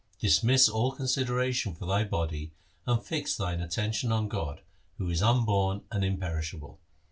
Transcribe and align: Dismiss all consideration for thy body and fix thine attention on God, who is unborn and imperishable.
Dismiss 0.17 0.67
all 0.67 0.93
consideration 0.93 1.75
for 1.75 1.85
thy 1.85 2.03
body 2.03 2.49
and 2.87 3.03
fix 3.05 3.37
thine 3.37 3.61
attention 3.61 4.11
on 4.11 4.29
God, 4.29 4.61
who 4.97 5.11
is 5.11 5.21
unborn 5.21 5.81
and 5.91 6.03
imperishable. 6.03 6.79